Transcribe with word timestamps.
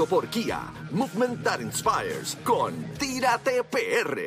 traído 0.00 0.06
por 0.06 0.28
Kia, 0.28 0.72
Movement 0.90 1.42
That 1.42 1.60
Inspires, 1.60 2.36
con 2.44 2.74
Tírate 2.98 3.62
PR. 3.64 4.20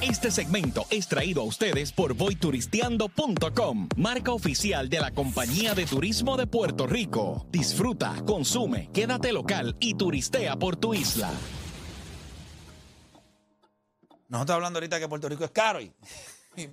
Este 0.00 0.30
segmento 0.30 0.84
es 0.90 1.08
traído 1.08 1.42
a 1.42 1.44
ustedes 1.44 1.92
por 1.92 2.14
voyturisteando.com, 2.14 3.88
marca 3.96 4.32
oficial 4.32 4.88
de 4.88 5.00
la 5.00 5.10
Compañía 5.12 5.74
de 5.74 5.86
Turismo 5.86 6.36
de 6.36 6.46
Puerto 6.46 6.86
Rico. 6.86 7.46
Disfruta, 7.50 8.14
consume, 8.26 8.90
quédate 8.92 9.32
local 9.32 9.76
y 9.80 9.94
turistea 9.94 10.56
por 10.56 10.76
tu 10.76 10.94
isla. 10.94 11.30
Nosotros 14.28 14.56
hablando 14.56 14.78
ahorita 14.78 14.98
que 14.98 15.08
Puerto 15.08 15.28
Rico 15.28 15.44
es 15.44 15.50
caro 15.50 15.80
y. 15.80 15.92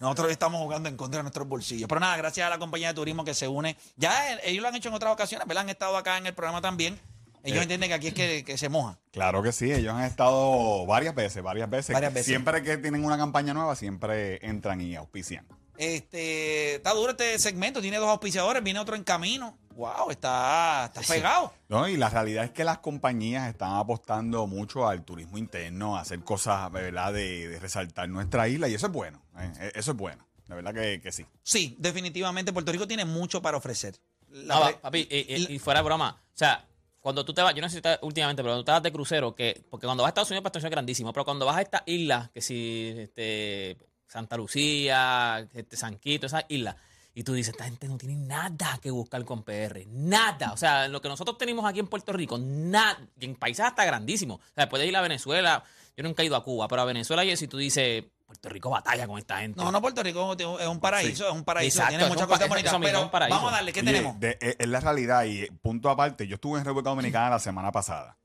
Nosotros 0.00 0.30
estamos 0.30 0.60
jugando 0.60 0.88
en 0.88 0.96
contra 0.96 1.18
de 1.18 1.22
nuestros 1.24 1.46
bolsillos. 1.48 1.88
Pero 1.88 2.00
nada, 2.00 2.16
gracias 2.16 2.46
a 2.46 2.50
la 2.50 2.58
compañía 2.58 2.88
de 2.88 2.94
turismo 2.94 3.24
que 3.24 3.34
se 3.34 3.48
une. 3.48 3.76
Ya 3.96 4.34
eh, 4.34 4.40
ellos 4.44 4.62
lo 4.62 4.68
han 4.68 4.74
hecho 4.74 4.88
en 4.88 4.94
otras 4.94 5.12
ocasiones, 5.12 5.46
¿verdad? 5.46 5.62
Han 5.64 5.70
estado 5.70 5.96
acá 5.96 6.18
en 6.18 6.26
el 6.26 6.34
programa 6.34 6.60
también. 6.60 6.98
Ellos 7.44 7.58
Eh. 7.60 7.62
entienden 7.62 7.88
que 7.90 7.94
aquí 7.94 8.06
es 8.08 8.14
que, 8.14 8.44
que 8.44 8.58
se 8.58 8.68
moja. 8.68 8.98
Claro 9.12 9.42
que 9.42 9.52
sí, 9.52 9.72
ellos 9.72 9.94
han 9.94 10.02
estado 10.04 10.84
varias 10.86 11.14
veces, 11.14 11.42
varias 11.42 11.70
veces. 11.70 11.94
Varias 11.94 12.12
veces. 12.12 12.26
Siempre 12.26 12.62
que 12.62 12.76
tienen 12.76 13.04
una 13.04 13.16
campaña 13.16 13.54
nueva, 13.54 13.76
siempre 13.76 14.44
entran 14.44 14.80
y 14.80 14.96
auspician. 14.96 15.46
Este, 15.78 16.76
está 16.76 16.92
duro 16.94 17.10
este 17.12 17.38
segmento, 17.38 17.80
tiene 17.80 17.98
dos 17.98 18.08
auspiciadores, 18.08 18.62
viene 18.62 18.78
otro 18.80 18.96
en 18.96 19.04
camino. 19.04 19.58
Wow, 19.74 20.10
está, 20.10 20.86
está 20.86 21.02
pegado. 21.02 21.52
¿no? 21.68 21.86
Y 21.88 21.96
la 21.98 22.08
realidad 22.08 22.44
es 22.44 22.50
que 22.50 22.64
las 22.64 22.78
compañías 22.78 23.46
están 23.48 23.74
apostando 23.76 24.46
mucho 24.46 24.88
al 24.88 25.04
turismo 25.04 25.36
interno, 25.36 25.96
a 25.96 26.00
hacer 26.00 26.20
cosas, 26.20 26.72
¿verdad?, 26.72 27.12
de, 27.12 27.48
de 27.48 27.58
resaltar 27.60 28.08
nuestra 28.08 28.48
isla, 28.48 28.68
y 28.68 28.74
eso 28.74 28.86
es 28.86 28.92
bueno, 28.92 29.22
¿eh? 29.38 29.72
eso 29.74 29.90
es 29.90 29.96
bueno, 29.98 30.26
de 30.48 30.54
verdad 30.54 30.72
que, 30.72 31.00
que 31.02 31.12
sí. 31.12 31.26
Sí, 31.42 31.76
definitivamente 31.78 32.54
Puerto 32.54 32.72
Rico 32.72 32.86
tiene 32.88 33.04
mucho 33.04 33.42
para 33.42 33.58
ofrecer. 33.58 33.96
La 34.30 34.58
No, 34.70 34.80
papi, 34.80 35.06
y, 35.10 35.34
y- 35.34 35.54
y 35.54 35.58
fuera 35.58 35.80
de 35.80 35.84
broma. 35.84 36.22
O 36.26 36.38
sea, 36.38 36.66
cuando 37.00 37.24
tú 37.24 37.34
te 37.34 37.42
vas, 37.42 37.54
yo 37.54 37.60
no 37.60 37.68
sé 37.68 37.76
si 37.76 37.82
te- 37.82 37.98
últimamente, 38.00 38.42
pero 38.42 38.52
cuando 38.54 38.62
tú 38.62 38.66
te 38.66 38.72
vas 38.72 38.82
de 38.82 38.92
crucero, 38.92 39.34
que, 39.34 39.62
porque 39.70 39.86
cuando 39.86 40.02
vas 40.02 40.08
a 40.08 40.10
Estados 40.12 40.30
Unidos, 40.30 40.46
esto 40.46 40.58
es 40.58 40.70
grandísimo, 40.70 41.12
pero 41.12 41.24
cuando 41.26 41.44
vas 41.44 41.56
a 41.58 41.62
estas 41.62 41.82
islas, 41.84 42.30
que 42.30 42.40
si 42.40 42.94
este, 42.96 43.76
Santa 44.06 44.36
Lucía, 44.36 45.46
este, 45.54 45.76
San 45.76 45.96
Quito, 45.98 46.26
esas 46.26 46.44
islas, 46.48 46.76
y 47.14 47.22
tú 47.24 47.32
dices, 47.32 47.52
esta 47.54 47.64
gente 47.64 47.88
no 47.88 47.96
tiene 47.96 48.14
nada 48.16 48.78
que 48.82 48.90
buscar 48.90 49.24
con 49.24 49.42
PR, 49.42 49.86
nada. 49.86 50.52
O 50.52 50.56
sea, 50.56 50.86
lo 50.88 51.00
que 51.00 51.08
nosotros 51.08 51.38
tenemos 51.38 51.64
aquí 51.64 51.78
en 51.80 51.86
Puerto 51.86 52.12
Rico, 52.12 52.36
nada, 52.38 52.98
y 53.18 53.24
en 53.24 53.34
países 53.36 53.64
hasta 53.64 53.84
grandísimos. 53.84 54.38
O 54.40 54.54
sea, 54.54 54.68
puedes 54.68 54.86
ir 54.86 54.94
a 54.96 55.00
Venezuela, 55.00 55.64
yo 55.96 56.04
nunca 56.04 56.22
he 56.22 56.26
ido 56.26 56.36
a 56.36 56.44
Cuba, 56.44 56.68
pero 56.68 56.82
a 56.82 56.84
Venezuela 56.84 57.24
y 57.24 57.34
si 57.36 57.48
tú 57.48 57.56
dices, 57.56 58.04
Puerto 58.26 58.48
Rico 58.48 58.70
batalla 58.70 59.06
con 59.06 59.18
esta 59.18 59.38
gente. 59.38 59.62
No, 59.62 59.70
no, 59.72 59.80
Puerto 59.80 60.02
Rico 60.02 60.34
es 60.58 60.66
un 60.66 60.80
paraíso, 60.80 61.26
es 61.28 61.32
un 61.32 61.44
paraíso, 61.44 61.78
Exacto, 61.78 61.90
tiene 61.96 62.08
muchas 62.08 62.24
un 62.24 62.28
cosas 62.28 62.48
bonitas. 62.48 62.76
Pero 62.82 63.02
un 63.02 63.10
paraíso. 63.10 63.36
vamos 63.36 63.52
a 63.52 63.56
darle, 63.56 63.72
¿qué 63.72 63.80
Oye, 63.80 63.92
tenemos? 63.92 64.20
de- 64.20 64.36
es 64.58 64.68
la 64.68 64.80
realidad, 64.80 65.24
y 65.24 65.46
punto 65.62 65.88
aparte, 65.88 66.26
yo 66.26 66.34
estuve 66.34 66.58
en 66.58 66.64
República 66.64 66.90
Dominicana 66.90 67.30
la 67.30 67.38
semana 67.38 67.72
pasada, 67.72 68.18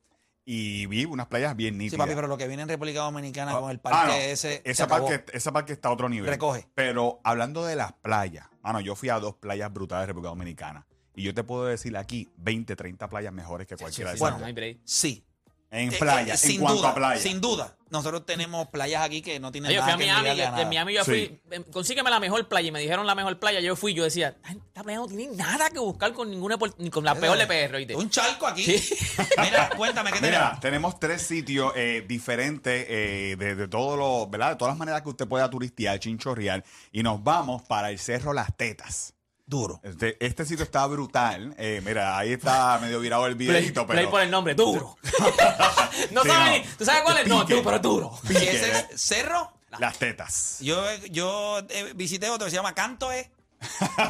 y 0.45 0.85
vi 0.87 1.05
unas 1.05 1.27
playas 1.27 1.55
bien 1.55 1.75
Sí, 1.75 1.77
nítidas. 1.79 1.99
papi, 1.99 2.15
pero 2.15 2.27
lo 2.27 2.37
que 2.37 2.47
viene 2.47 2.63
en 2.63 2.69
República 2.69 3.01
Dominicana 3.01 3.53
con 3.59 3.69
el 3.71 3.77
Ah, 3.77 3.81
parque 3.81 4.07
no, 4.07 4.13
ese. 4.13 4.35
se 4.35 4.61
Esa 4.65 4.87
parque, 4.87 5.23
esa 5.33 5.51
parque 5.51 5.73
está 5.73 5.89
a 5.89 5.91
otro 5.91 6.09
nivel. 6.09 6.29
Recoge. 6.29 6.67
Pero 6.75 7.19
hablando 7.23 7.65
de 7.65 7.75
las 7.75 7.93
playas, 7.93 8.47
mano, 8.63 8.79
yo 8.81 8.95
fui 8.95 9.09
a 9.09 9.19
dos 9.19 9.35
playas 9.35 9.71
brutales 9.71 10.03
de 10.03 10.07
República 10.07 10.29
Dominicana. 10.29 10.87
Y 11.13 11.23
yo 11.23 11.33
te 11.33 11.43
puedo 11.43 11.65
decir 11.65 11.95
aquí 11.97 12.29
20, 12.37 12.75
30 12.75 13.09
playas 13.09 13.33
mejores 13.33 13.67
que 13.67 13.75
cualquiera 13.75 14.13
de 14.13 14.17
Bueno, 14.19 14.35
esas. 14.37 14.41
no 14.41 14.47
hay 14.47 14.53
break. 14.53 14.79
Sí. 14.85 15.25
En 15.71 15.91
Eh, 15.93 15.97
playa, 15.97 16.27
eh, 16.27 16.31
en 16.31 16.37
sin 16.37 16.59
cuanto 16.61 16.79
duda, 16.79 16.89
a 16.89 16.95
playa. 16.95 17.21
Sin 17.21 17.39
duda. 17.39 17.77
Nosotros 17.89 18.25
tenemos 18.25 18.67
playas 18.67 19.03
aquí 19.03 19.21
que 19.21 19.39
no 19.39 19.51
tienen 19.51 19.71
Yo 19.71 19.81
fui 19.81 19.91
nada 19.91 19.95
a 19.95 19.97
que 19.97 20.05
Miami, 20.05 20.29
a 20.29 20.33
de 20.33 20.51
nada. 20.51 20.65
Miami 20.65 20.93
yo 20.93 21.03
fui, 21.05 21.41
eh, 21.51 21.63
consígueme 21.71 22.09
la 22.09 22.19
mejor 22.21 22.47
playa 22.47 22.67
y 22.69 22.71
me 22.71 22.79
dijeron 22.79 23.05
la 23.05 23.15
mejor 23.15 23.37
playa, 23.39 23.59
yo 23.61 23.75
fui, 23.75 23.93
yo 23.93 24.03
decía, 24.03 24.37
"Ay, 24.43 24.57
esta 24.65 24.83
playa 24.83 24.99
no 24.99 25.07
tiene 25.07 25.27
nada 25.35 25.69
que 25.69 25.79
buscar 25.79 26.13
con 26.13 26.29
ninguna, 26.29 26.57
ni 26.77 26.89
con 26.89 27.03
la 27.03 27.15
peor 27.15 27.37
de 27.37 27.47
PR, 27.47 27.75
¿oíste? 27.77 27.95
Un 27.95 28.09
charco 28.09 28.47
aquí. 28.47 28.63
Sí. 28.63 28.95
Mira, 29.41 29.69
cuéntame, 29.75 30.11
¿qué 30.11 30.19
Mira, 30.21 30.37
tenemos? 30.39 30.59
tenemos 30.59 30.99
tres 30.99 31.21
sitios 31.21 31.73
eh, 31.75 32.03
diferentes 32.07 32.85
eh, 32.89 33.35
de, 33.37 33.55
de 33.55 33.67
todos 33.67 33.97
los, 33.97 34.29
¿verdad? 34.29 34.51
De 34.51 34.55
todas 34.57 34.71
las 34.73 34.79
maneras 34.79 35.01
que 35.01 35.09
usted 35.09 35.27
pueda 35.27 35.49
turistear, 35.49 35.99
chinchorreal. 35.99 36.63
Y 36.93 37.03
nos 37.03 37.21
vamos 37.23 37.61
para 37.63 37.89
el 37.91 37.99
Cerro 37.99 38.33
Las 38.33 38.55
Tetas. 38.55 39.13
Duro. 39.51 39.81
Este, 39.83 40.15
este 40.25 40.45
sitio 40.45 40.63
está 40.63 40.85
brutal. 40.87 41.53
Eh, 41.57 41.81
mira, 41.83 42.17
ahí 42.17 42.31
está 42.31 42.79
medio 42.79 43.01
virado 43.01 43.27
el 43.27 43.35
videito, 43.35 43.85
Play 43.85 43.97
pero. 43.99 44.09
por 44.09 44.21
el 44.21 44.31
nombre, 44.31 44.55
duro. 44.55 44.97
no 46.11 46.23
Sí, 46.23 46.29
sabes 46.29 46.45
no. 46.45 46.51
ni- 46.51 46.63
¿Tú 46.77 46.85
sabes 46.85 47.01
cuál 47.03 47.17
es? 47.17 47.27
No, 47.27 47.41
Pique. 47.41 47.55
tú, 47.55 47.63
pero 47.65 47.75
es 47.75 47.81
duro. 47.81 48.19
¿Y 48.29 48.33
ese 48.37 48.71
es 48.71 49.01
cerro? 49.01 49.51
Las 49.77 49.97
tetas. 49.97 50.57
Yo, 50.61 50.81
yo 51.09 51.59
eh, 51.69 51.91
visité 51.95 52.29
otro 52.29 52.45
que 52.45 52.51
se 52.51 52.55
llama 52.55 52.73
Cantoe. 52.73 53.29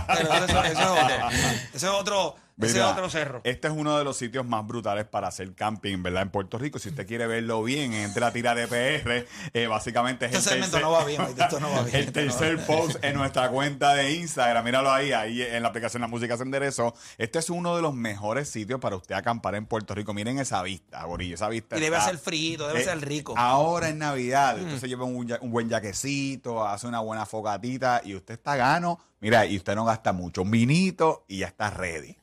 Pero 0.08 0.34
ese, 0.46 0.60
ese 0.60 0.72
es 0.72 0.78
otro. 0.88 1.30
Ese 1.74 1.86
es 1.88 1.92
otro, 1.92 2.36
ese 2.68 2.78
es 2.80 2.84
Mira, 2.84 2.92
otro 2.92 3.10
cerro. 3.10 3.42
Este 3.44 3.68
es 3.68 3.74
uno 3.76 3.98
de 3.98 4.04
los 4.04 4.18
sitios 4.18 4.46
más 4.46 4.66
brutales 4.66 5.06
para 5.06 5.28
hacer 5.28 5.54
camping, 5.54 6.02
¿verdad? 6.04 6.24
En 6.24 6.30
Puerto 6.30 6.58
Rico. 6.58 6.80
Si 6.80 6.90
usted 6.90 7.06
quiere 7.08 7.28
verlo 7.28 7.64
bien, 7.64 7.94
entre 7.94 8.24
a 8.26 8.32
tira 8.32 8.56
de 8.56 8.68
PR. 8.68 9.26
Eh, 9.54 9.68
básicamente 9.68 10.26
es 10.28 10.34
Este 10.34 10.56
el 10.56 10.62
tercer, 10.62 10.82
no 10.82 10.92
va 10.92 11.04
bien, 11.06 11.22
esto 11.22 11.60
no 11.60 11.70
va 11.72 11.82
bien. 11.84 11.96
el 11.96 12.02
esto 12.08 12.20
no 12.22 12.26
va 12.28 12.38
tercer 12.38 12.56
bien. 12.56 12.68
post 12.68 13.04
en 13.04 13.16
nuestra 13.16 13.50
cuenta 13.50 13.94
de 13.94 14.12
Instagram. 14.14 14.64
Míralo 14.66 14.92
ahí, 14.92 15.12
ahí 15.12 15.42
en 15.42 15.62
la 15.64 15.70
aplicación 15.70 16.02
La 16.02 16.08
Música 16.08 16.38
se 16.38 16.44
enderezó. 16.44 16.94
Este 17.18 17.40
es 17.40 17.50
uno 17.50 17.76
de 17.76 17.82
los 17.82 17.94
mejores 17.94 18.50
sitios 18.50 18.80
para 18.80 18.96
usted 18.96 19.16
acampar 19.16 19.56
en 19.56 19.66
Puerto 19.66 19.94
Rico. 19.96 20.14
Miren 20.14 20.40
esa 20.40 20.62
vista, 20.64 21.04
Borillo, 21.06 21.36
esa 21.36 21.50
vista. 21.50 21.78
Y 21.78 21.82
debe 21.82 21.98
está- 21.98 22.10
ser 22.10 22.18
frío, 22.18 22.68
debe 22.68 22.82
eh, 22.82 22.86
ser 22.86 23.00
rico. 23.02 23.34
Ahora 23.38 23.90
en 23.90 23.98
Navidad, 24.00 24.58
Mm. 24.58 24.66
usted 24.66 24.78
se 24.80 24.88
lleva 24.88 25.06
un 25.06 25.52
buen 25.52 25.70
yaquecito, 25.70 26.66
hace 26.68 26.88
una 26.88 27.00
buena 27.00 27.26
fogatita 27.26 28.02
y 28.04 28.16
usted 28.16 28.36
está 28.36 28.56
gano. 28.56 29.00
Mira, 29.20 29.46
y 29.46 29.56
usted 29.58 29.76
no 29.76 29.86
gasta 29.86 30.14
mucho. 30.14 30.42
Un 30.42 30.50
vinito 30.52 31.26
y 31.28 31.40
ya 31.40 31.48
está 31.48 31.70
ready. 31.70 32.18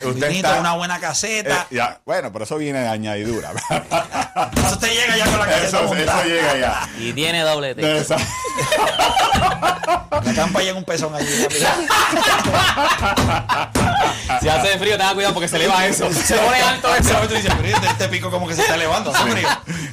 Usted 0.00 0.28
Vinito, 0.28 0.48
una 0.60 0.74
buena 0.74 1.00
caseta. 1.00 1.62
eh, 1.70 1.74
ya, 1.76 2.00
bueno, 2.04 2.30
pero 2.32 2.44
eso 2.44 2.56
viene 2.58 2.80
de 2.80 2.88
añadidura. 2.88 3.50
Eso 4.66 4.78
te 4.78 4.88
llega 4.94 5.16
ya 5.16 5.24
con 5.26 5.38
la 5.40 5.46
caseta 5.46 5.80
eso, 5.80 5.82
montada. 5.82 6.20
eso 6.20 6.28
llega 6.28 6.56
ya. 6.58 6.88
Y 6.98 7.12
tiene 7.12 7.40
doble 7.42 7.74
T. 7.74 7.82
La 10.24 10.34
campa 10.34 10.60
llega 10.60 10.76
un 10.78 10.84
pezón 10.84 11.14
allí. 11.14 11.26
Si 14.40 14.48
hace 14.48 14.78
frío, 14.78 14.96
tenga 14.96 15.14
cuidado 15.14 15.34
porque 15.34 15.48
se 15.48 15.58
le 15.58 15.66
va 15.68 15.86
eso. 15.86 16.12
Se 16.12 16.34
pone 16.36 16.60
alto 16.60 16.94
eso. 16.94 17.14
Tú 17.28 17.34
dices, 17.34 17.52
pero 17.60 17.76
este, 17.90 18.08
pico 18.08 18.30
como 18.30 18.46
que 18.46 18.54
se 18.54 18.62
está 18.62 18.74
elevando. 18.74 19.10
hace 19.10 19.22
frío. 19.30 19.48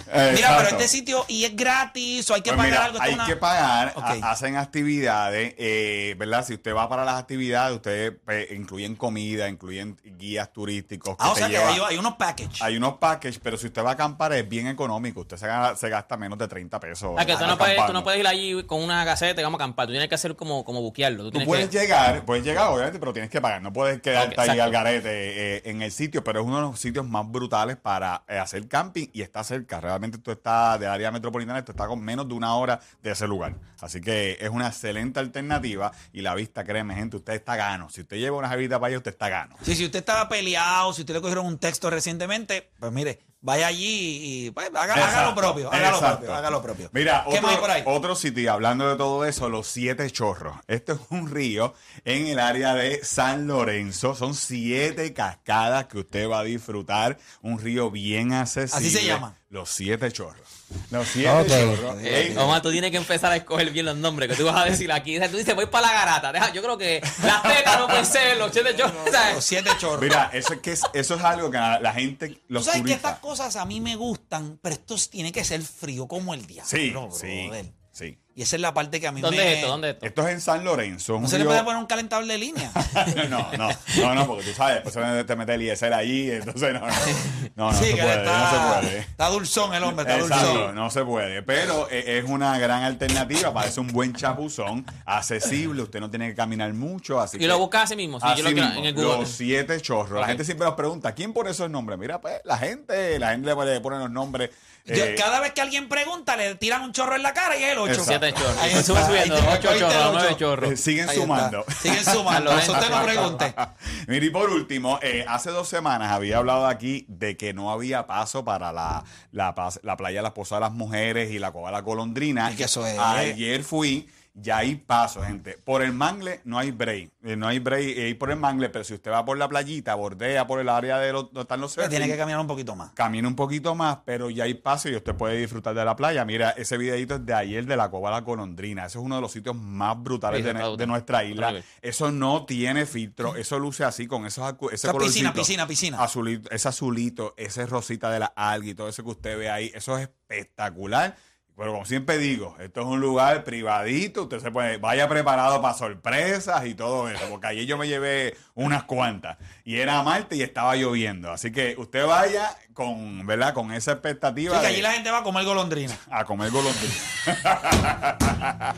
Mira, 0.05 0.29
Exacto. 0.31 0.55
pero 0.57 0.69
este 0.69 0.87
sitio, 0.87 1.25
¿y 1.27 1.45
es 1.45 1.55
gratis 1.55 2.29
o 2.29 2.35
hay 2.35 2.41
que 2.41 2.51
Pues 2.51 2.57
pagar 2.57 2.71
mira, 2.71 2.85
algo? 2.85 3.01
Hay 3.01 3.13
una- 3.13 3.25
que 3.25 3.35
pagar, 3.35 3.93
Ok. 3.95 4.03
ha- 4.21 4.31
hacen 4.31 4.55
actividades, 4.55 5.55
eh, 5.57 6.15
¿verdad? 6.17 6.45
Si 6.45 6.53
usted 6.53 6.73
va 6.73 6.87
para 6.87 7.03
las 7.03 7.19
actividades, 7.19 7.75
ustedes 7.75 8.13
pues, 8.23 8.49
incluyen 8.51 8.95
comida, 8.95 9.49
incluyen 9.49 9.97
guías 10.17 10.51
turísticos. 10.53 11.15
Ah, 11.19 11.31
o 11.31 11.35
sea 11.35 11.47
que 11.49 11.57
hay, 11.57 11.79
hay 11.89 11.97
unos 11.97 12.15
packages. 12.15 12.61
Hay 12.61 12.77
unos 12.77 12.93
packages, 12.97 13.39
pero 13.41 13.57
si 13.57 13.67
usted 13.67 13.83
va 13.83 13.89
a 13.91 13.93
acampar 13.93 14.31
es 14.33 14.47
bien 14.47 14.67
económico. 14.67 15.21
Usted 15.21 15.37
se, 15.37 15.47
gana- 15.47 15.75
se 15.75 15.89
gasta 15.89 16.15
menos 16.17 16.37
de 16.37 16.47
30 16.47 16.79
pesos. 16.79 17.13
Ah, 17.17 17.25
que 17.25 17.35
tú 17.35 17.45
no, 17.45 17.57
puedes, 17.57 17.85
tú 17.85 17.93
no 17.93 18.03
puedes 18.03 18.19
ir 18.19 18.27
allí 18.27 18.63
con 18.63 18.81
una 18.81 19.03
gaceta 19.05 19.41
y 19.41 19.43
vamos 19.43 19.59
a 19.59 19.63
acampar. 19.63 19.87
Tú 19.87 19.91
tienes 19.93 20.07
que 20.09 20.15
hacer 20.15 20.35
como, 20.35 20.63
como 20.63 20.81
buquearlo. 20.81 21.31
Tú 21.31 21.43
puedes 21.45 21.69
que... 21.69 21.79
llegar, 21.79 22.23
puedes 22.25 22.43
llegar 22.43 22.69
obviamente, 22.69 22.99
pero 22.99 23.11
tienes 23.13 23.29
que 23.31 23.41
pagar. 23.41 23.61
No 23.61 23.73
puedes 23.73 24.01
quedarte 24.01 24.24
Ok, 24.31 24.39
ahí 24.39 24.59
al 24.59 24.71
garete 24.71 25.09
eh, 25.09 25.61
en 25.65 25.81
el 25.81 25.91
sitio, 25.91 26.23
pero 26.23 26.41
es 26.41 26.45
uno 26.45 26.57
de 26.57 26.61
los 26.63 26.79
sitios 26.79 27.07
más 27.07 27.29
brutales 27.29 27.77
para 27.77 28.23
eh, 28.27 28.37
hacer 28.37 28.67
camping 28.67 29.07
y 29.13 29.21
está 29.21 29.43
cerca. 29.43 29.79
Realmente 29.79 30.17
tú 30.17 30.31
estás 30.31 30.79
del 30.79 30.89
área 30.89 31.11
metropolitana, 31.11 31.63
tú 31.63 31.71
estás 31.71 31.87
con 31.87 32.01
menos 32.01 32.27
de 32.27 32.33
una 32.33 32.55
hora 32.55 32.79
de 33.01 33.11
ese 33.11 33.27
lugar. 33.27 33.55
Así 33.81 34.01
que 34.01 34.37
es 34.39 34.49
una 34.49 34.67
excelente 34.67 35.19
alternativa 35.19 35.91
y 36.13 36.21
la 36.21 36.35
vista, 36.35 36.63
créeme, 36.63 36.95
gente, 36.95 37.17
usted 37.17 37.33
está 37.33 37.55
gano. 37.55 37.89
Si 37.89 38.01
usted 38.01 38.17
lleva 38.17 38.37
una 38.37 38.49
jevita 38.49 38.79
para 38.79 38.87
allá, 38.87 38.97
usted 38.97 39.11
está 39.11 39.29
gano. 39.29 39.55
Sí, 39.61 39.75
si 39.75 39.85
usted 39.85 39.99
estaba 39.99 40.27
peleado, 40.27 40.93
si 40.93 41.01
usted 41.01 41.13
le 41.13 41.21
cogieron 41.21 41.45
un 41.45 41.57
texto 41.57 41.89
recientemente, 41.89 42.69
pues 42.79 42.91
mire, 42.91 43.19
vaya 43.45 43.67
allí 43.67 44.47
y 44.47 44.51
pues, 44.51 44.69
haga, 44.73 44.93
haga 44.95 45.25
lo 45.29 45.35
propio, 45.35 45.71
haga 45.71 45.91
lo 45.91 45.99
propio, 45.99 46.33
haga 46.33 46.49
lo 46.49 46.61
propio. 46.61 46.89
Mira, 46.91 47.23
¿qué 47.29 47.37
otro, 47.37 47.41
más 47.43 47.51
hay 47.51 47.57
por 47.61 47.69
ahí? 47.71 47.83
otro 47.85 48.15
sitio, 48.15 48.51
hablando 48.51 48.89
de 48.89 48.95
todo 48.95 49.23
eso, 49.23 49.47
los 49.49 49.67
Siete 49.67 50.09
Chorros. 50.09 50.55
Este 50.67 50.93
es 50.93 50.99
un 51.11 51.29
río 51.29 51.73
en 52.03 52.25
el 52.27 52.39
área 52.39 52.73
de 52.73 53.03
San 53.05 53.45
Lorenzo. 53.47 54.15
Son 54.15 54.33
siete 54.33 55.13
cascadas 55.13 55.85
que 55.85 55.99
usted 55.99 56.27
va 56.29 56.39
a 56.39 56.43
disfrutar. 56.43 57.17
Un 57.41 57.59
río 57.59 57.91
bien 57.91 58.33
accesible. 58.33 58.87
Así 58.87 58.89
se 58.89 59.05
llama. 59.05 59.35
Los 59.49 59.69
Siete 59.69 60.11
Chorros. 60.11 60.41
Los 60.89 61.07
Siete 61.07 61.29
Ok. 61.31 61.47
Chorros. 61.47 62.01
Eh, 62.01 62.31
En- 62.31 62.37
Omar, 62.39 62.61
tú 62.61 62.71
tienes 62.71 62.91
que 62.91 62.97
empezar 62.97 63.31
a 63.31 63.35
escoger 63.37 63.69
bien 63.71 63.85
los 63.85 63.95
nombres 63.95 64.27
que 64.29 64.35
tú 64.35 64.43
vas 64.45 64.57
a 64.57 64.65
decir 64.65 64.91
aquí. 64.91 65.15
O 65.15 65.19
sea, 65.19 65.29
Tú 65.29 65.37
dices, 65.37 65.55
voy 65.55 65.67
para 65.67 65.87
la 65.87 65.93
garata. 65.93 66.33
Deja, 66.33 66.51
yo 66.51 66.61
creo 66.61 66.77
que 66.77 67.01
las 67.23 67.43
tetas 67.43 67.79
no 67.79 67.87
pueden 67.87 68.05
ser, 68.05 68.35
los 68.37 68.51
siete 68.51 68.75
yo. 68.77 68.85
Los 69.33 69.45
siete 69.45 69.69
chorros. 69.79 70.01
Mira, 70.01 70.29
eso 70.33 70.53
es, 70.53 70.59
que 70.59 70.71
es, 70.73 70.81
eso 70.93 71.15
es 71.15 71.23
algo 71.23 71.49
que 71.51 71.57
la, 71.57 71.79
la 71.79 71.93
gente, 71.93 72.29
Tú 72.29 72.39
los 72.49 72.65
sabes 72.65 72.79
que 72.81 72.87
turistas... 72.87 73.11
estas 73.13 73.19
cosas 73.21 73.34
a 73.39 73.65
mí 73.65 73.81
me 73.81 73.95
gustan, 73.95 74.59
pero 74.61 74.75
esto 74.75 74.95
tiene 75.09 75.31
que 75.31 75.43
ser 75.43 75.61
frío 75.61 76.07
como 76.07 76.33
el 76.33 76.45
diablo. 76.45 76.69
Sí, 76.69 76.89
brother. 76.91 77.13
sí, 77.13 77.71
sí. 77.91 78.19
Y 78.37 78.41
esa 78.41 78.57
es 78.57 78.61
la 78.61 78.73
parte 78.73 78.99
que 78.99 79.07
a 79.07 79.13
mí 79.13 79.21
¿Dónde 79.21 79.37
me... 79.37 79.47
es 79.49 79.55
esto? 79.59 79.67
¿Dónde 79.69 79.89
es 79.91 79.93
esto? 79.93 80.05
Esto 80.07 80.27
es 80.27 80.33
en 80.33 80.41
San 80.41 80.65
Lorenzo. 80.65 81.17
¿No 81.21 81.27
se 81.29 81.39
le 81.39 81.45
puede 81.45 81.63
poner 81.63 81.77
un 81.79 81.85
calentador 81.85 82.25
de 82.25 82.37
línea? 82.37 82.69
no, 83.29 83.49
no, 83.57 83.69
no, 83.97 84.13
no, 84.15 84.27
porque 84.27 84.43
tú 84.43 84.51
sabes, 84.53 84.83
después 84.83 84.93
se 84.93 85.23
te 85.23 85.35
mete 85.37 85.53
el 85.53 85.61
ISL 85.61 85.93
allí, 85.93 86.31
entonces 86.31 86.73
no, 86.73 86.81
no, 86.81 86.87
no, 87.55 87.71
no 87.71 87.73
sí, 87.77 87.85
se 87.85 87.95
que 87.95 88.01
puede, 88.01 88.17
está, 88.17 88.37
no 88.39 88.49
se 88.49 88.87
puede. 88.87 88.99
está 88.99 89.29
dulzón 89.29 89.73
el 89.73 89.83
hombre, 89.83 90.03
está 90.03 90.19
Exacto, 90.19 90.47
dulzón. 90.53 90.75
no 90.75 90.89
se 90.89 91.05
puede. 91.05 91.43
Pero 91.43 91.87
eh, 91.89 92.17
es 92.19 92.25
una 92.29 92.59
gran 92.59 92.83
alternativa, 92.83 93.53
parece 93.53 93.79
un 93.79 93.87
buen 93.87 94.13
chapuzón, 94.13 94.85
accesible, 95.05 95.83
usted 95.83 96.01
no 96.01 96.09
tiene 96.09 96.27
que 96.27 96.35
caminar 96.35 96.73
mucho. 96.73 97.21
Así 97.21 97.37
Y 97.37 97.39
que- 97.39 97.47
lo 97.47 97.57
buscas 97.57 97.83
así 97.83 97.95
mismo. 97.95 98.19
Si 98.19 98.27
Así 98.27 98.39
yo 98.39 98.43
lo 98.43 98.51
quiero 98.53 98.65
mismo, 98.67 98.79
en 98.81 98.85
el 98.87 98.95
Google. 98.95 99.19
Los 99.19 99.29
siete 99.29 99.79
chorros. 99.79 100.19
La 100.19 100.27
gente 100.27 100.43
siempre 100.43 100.65
nos 100.67 100.75
pregunta, 100.75 101.13
¿quién 101.13 101.31
pone 101.31 101.51
esos 101.51 101.69
nombres? 101.69 101.97
Mira, 101.97 102.19
pues 102.19 102.41
la 102.43 102.57
gente, 102.57 103.17
la 103.17 103.29
gente 103.29 103.47
le 103.55 103.79
pone 103.79 103.97
los 103.99 104.11
nombres. 104.11 104.49
Yo- 104.85 105.03
eh, 105.03 105.15
cada 105.17 105.39
vez 105.39 105.53
que 105.53 105.61
alguien 105.61 105.89
pregunta, 105.89 106.35
le 106.37 106.53
tiran 106.55 106.83
un 106.83 106.91
chorro 106.93 107.15
en 107.15 107.23
la 107.23 107.33
cara 107.33 107.57
y 107.57 107.63
es 107.63 107.71
el 107.71 107.79
8. 107.79 107.91
Exacto. 107.93 108.25
Siete 108.27 108.33
chorros. 108.39 108.57
Ahí 108.61 108.83
Sube 108.83 109.05
subiendo. 109.05 109.35
ahí 109.35 109.41
te- 109.41 109.47
Ocho 109.57 109.69
ahí 109.69 109.73
te 109.75 109.79
chorros, 109.79 109.95
lo 110.05 110.11
nueve 110.11 110.27
ocho. 110.29 110.37
chorros. 110.37 110.71
eh, 110.71 110.77
siguen 110.77 111.09
Ahí 111.09 111.15
está. 111.15 111.21
sumando. 111.21 111.65
Siguen 111.81 112.05
sumando. 112.05 112.51
Eso 112.59 112.71
usted 112.73 112.89
no 112.89 113.03
pregunte. 113.03 113.55
Mira, 114.07 114.25
y 114.25 114.29
por 114.29 114.49
último, 114.51 114.99
eh, 115.01 115.25
hace 115.27 115.49
dos 115.49 115.67
semanas 115.67 116.11
había 116.11 116.37
hablado 116.37 116.67
aquí 116.67 117.05
de 117.07 117.35
que 117.35 117.53
no 117.53 117.71
había 117.71 118.05
paso 118.05 118.45
para 118.45 118.71
la, 118.71 119.03
la, 119.31 119.55
la 119.81 119.97
playa 119.97 120.19
de 120.19 120.23
las 120.23 120.33
Posadas 120.33 120.61
de 120.61 120.69
las 120.69 120.77
Mujeres 120.77 121.31
y 121.31 121.39
la 121.39 121.51
Cueva 121.51 121.69
de 121.69 121.73
la 121.73 121.81
Golondrina. 121.81 122.49
Es 122.51 122.55
que 122.55 122.65
eso 122.65 122.85
es- 122.85 122.99
Ayer 122.99 123.63
fui, 123.63 124.07
ya 124.37 124.57
hay 124.57 124.75
paso, 124.75 125.21
gente. 125.23 125.57
Por 125.63 125.81
el 125.81 125.93
mangle 125.93 126.41
no 126.43 126.59
hay 126.59 126.71
break. 126.71 127.09
Eh, 127.23 127.35
no 127.37 127.47
hay 127.47 127.59
break 127.59 127.97
eh, 127.97 128.09
ir 128.09 128.17
por 128.19 128.29
el 128.31 128.37
mangle, 128.37 128.69
pero 128.69 128.83
si 128.83 128.93
usted 128.93 129.09
va 129.09 129.23
por 129.23 129.37
la 129.37 129.47
playita, 129.47 129.95
bordea 129.95 130.45
por 130.45 130.59
el 130.59 130.67
área 130.69 130.99
de 130.99 131.13
los, 131.13 131.23
donde 131.25 131.41
están 131.41 131.61
los 131.61 131.73
Tiene 131.73 131.89
surfing, 131.89 132.11
que 132.11 132.17
caminar 132.17 132.41
un 132.41 132.47
poquito 132.47 132.75
más. 132.75 132.91
camina 132.91 133.27
un 133.27 133.35
poquito 133.35 133.73
más, 133.75 133.99
pero 134.05 134.29
ya 134.29 134.43
hay 134.43 134.53
paso 134.55 134.89
y 134.89 134.95
usted 134.95 135.15
puede 135.15 135.37
disfrutar 135.37 135.73
de 135.73 135.85
la 135.85 135.95
playa. 135.95 136.25
Mira, 136.25 136.49
ese 136.51 136.77
videito 136.77 137.15
es 137.15 137.25
de 137.25 137.33
ayer 137.33 137.65
de 137.65 137.77
la 137.77 137.87
de 137.87 138.01
la 138.01 138.21
Golondrina. 138.21 138.85
Ese 138.85 138.97
es 138.97 139.03
uno 139.03 139.15
de 139.15 139.21
los 139.21 139.31
sitios 139.31 139.55
más 139.55 140.01
brutales 140.03 140.41
Sí, 140.41 140.45
de, 140.45 140.53
brutal. 140.53 140.87
nuestra 140.87 141.23
isla. 141.23 141.53
Eso 141.81 142.11
no 142.11 142.45
tiene 142.45 142.85
filtro, 142.85 143.35
eso 143.37 143.57
luce 143.57 143.83
así 143.85 144.05
con 144.05 144.25
esos 144.25 144.45
ese 144.71 144.87
colorcito. 144.89 144.99
piscina, 144.99 145.33
piscina, 145.33 145.67
piscina. 145.67 146.03
Azulito, 146.03 146.51
ese 146.51 146.67
azulito, 146.67 147.33
ese 147.37 147.65
rosita 147.65 148.11
de 148.11 148.19
la 148.19 148.33
alga 148.35 148.67
y 148.69 148.73
todo 148.75 148.89
eso 148.89 149.01
que 149.03 149.09
usted 149.09 149.37
ve 149.37 149.49
ahí, 149.49 149.71
eso 149.73 149.97
es 149.97 150.03
espectacular. 150.03 151.15
Pero 151.57 151.71
como 151.71 151.85
siempre 151.85 152.17
digo, 152.17 152.55
esto 152.59 152.81
es 152.81 152.85
un 152.87 152.99
lugar 152.99 153.45
privadito, 153.45 154.23
usted 154.23 154.39
se 154.41 154.51
puede, 154.51 154.77
vaya 154.77 155.07
preparado 155.07 155.61
para 155.61 155.73
sorpresas 155.73 156.65
y 156.65 156.73
todo 156.75 157.07
eso, 157.09 157.23
porque 157.29 157.47
ayer 157.47 157.65
yo 157.65 157.77
me 157.77 157.87
llevé 157.87 158.35
unas 158.55 158.83
cuantas 158.83 159.37
y 159.63 159.77
era 159.77 160.03
Marte 160.03 160.35
y 160.35 160.41
estaba 160.41 160.75
lloviendo, 160.75 161.31
así 161.31 161.53
que 161.53 161.75
usted 161.77 162.05
vaya 162.05 162.49
con, 162.73 163.25
¿verdad? 163.25 163.53
Con 163.53 163.71
esa 163.71 163.93
expectativa 163.93 164.55
Sí, 164.55 164.61
que 164.61 164.67
de- 164.67 164.73
allí 164.73 164.81
la 164.81 164.91
gente 164.91 165.09
va 165.11 165.19
a 165.19 165.23
comer 165.23 165.45
golondrina. 165.45 165.97
a 166.11 166.25
comer 166.25 166.51
golondrina. 166.51 166.93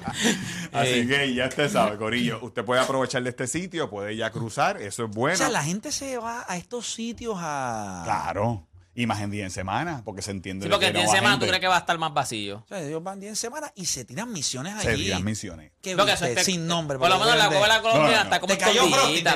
Así 0.73 1.07
que 1.07 1.33
ya 1.33 1.47
usted 1.47 1.69
sabe, 1.71 1.97
Corillo, 1.97 2.39
usted 2.43 2.63
puede 2.63 2.81
aprovechar 2.81 3.23
de 3.23 3.29
este 3.29 3.47
sitio, 3.47 3.89
puede 3.89 4.15
ya 4.15 4.29
cruzar, 4.31 4.79
eso 4.81 5.05
es 5.05 5.09
bueno. 5.11 5.33
O 5.35 5.37
sea, 5.37 5.49
la 5.49 5.63
gente 5.63 5.91
se 5.91 6.17
va 6.17 6.45
a 6.47 6.57
estos 6.57 6.93
sitios 6.93 7.37
a... 7.39 8.01
Claro. 8.05 8.66
Y 8.99 9.05
más 9.05 9.21
en 9.21 9.29
día 9.29 9.43
en 9.43 9.51
semana, 9.51 10.01
porque 10.03 10.23
se 10.23 10.31
entiende 10.31 10.65
Sí, 10.65 10.71
porque 10.71 10.87
que 10.87 10.93
no 10.93 10.99
en 11.01 11.05
va 11.07 11.11
semana 11.11 11.29
gente. 11.33 11.45
tú 11.45 11.49
crees 11.49 11.61
que 11.61 11.67
va 11.67 11.75
a 11.75 11.79
estar 11.81 11.97
más 11.99 12.13
vacío. 12.15 12.63
O 12.65 12.67
sea, 12.67 12.81
ellos 12.81 13.03
van 13.03 13.19
10 13.19 13.37
semanas 13.37 13.71
y 13.75 13.85
se 13.85 14.05
tiran 14.05 14.33
misiones 14.33 14.81
Se 14.81 14.89
allí. 14.89 15.03
tiran 15.05 15.23
misiones. 15.23 15.71
¿Qué 15.83 15.95
Lo 15.95 16.03
que 16.03 16.13
viste? 16.13 16.33
es- 16.33 16.43
Sin 16.45 16.65
nombre. 16.65 16.97
Por 16.97 17.07
lo 17.07 17.19
menos 17.19 17.35
la 17.37 17.43
deben 17.43 17.51
de- 17.51 17.57
Cueva 17.59 17.73
de 17.75 17.77
la 17.77 17.81
Colombia 17.83 18.01
No, 18.03 18.11
no, 18.11 18.17
no. 18.17 18.23
está 18.23 18.39
como 18.39 18.53
escondidita. 18.53 19.35